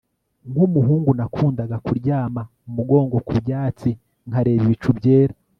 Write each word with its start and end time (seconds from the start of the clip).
nkumuhungu, 0.49 1.11
nakundaga 1.17 1.75
kuryama 1.85 2.41
umugongo 2.67 3.15
ku 3.27 3.33
byatsi 3.41 3.89
nkareba 4.27 4.61
ibicu 4.65 4.89
byera 4.97 5.35